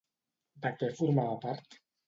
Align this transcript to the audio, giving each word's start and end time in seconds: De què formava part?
De 0.63 0.71
què 0.79 0.91
formava 1.03 1.39
part? 1.47 1.81